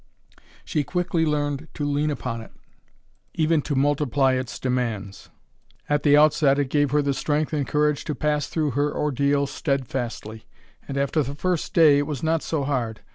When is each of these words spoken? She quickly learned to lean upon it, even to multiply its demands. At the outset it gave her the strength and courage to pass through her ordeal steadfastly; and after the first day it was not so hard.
She 0.65 0.83
quickly 0.83 1.27
learned 1.27 1.67
to 1.75 1.85
lean 1.85 2.09
upon 2.09 2.41
it, 2.41 2.51
even 3.35 3.61
to 3.61 3.75
multiply 3.75 4.33
its 4.33 4.57
demands. 4.57 5.29
At 5.87 6.01
the 6.01 6.17
outset 6.17 6.57
it 6.57 6.69
gave 6.71 6.89
her 6.89 7.03
the 7.03 7.13
strength 7.13 7.53
and 7.53 7.67
courage 7.67 8.03
to 8.05 8.15
pass 8.15 8.47
through 8.47 8.71
her 8.71 8.91
ordeal 8.91 9.45
steadfastly; 9.45 10.47
and 10.87 10.97
after 10.97 11.21
the 11.21 11.35
first 11.35 11.75
day 11.75 11.99
it 11.99 12.07
was 12.07 12.23
not 12.23 12.41
so 12.41 12.63
hard. 12.63 13.01